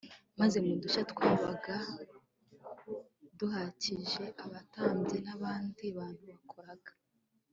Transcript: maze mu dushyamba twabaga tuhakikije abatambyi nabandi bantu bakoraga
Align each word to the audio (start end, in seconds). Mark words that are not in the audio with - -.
maze 0.39 0.57
mu 0.65 0.73
dushyamba 0.83 1.09
twabaga 1.11 1.75
tuhakikije 3.37 4.23
abatambyi 4.45 5.17
nabandi 5.25 5.85
bantu 5.97 6.23
bakoraga 6.31 6.91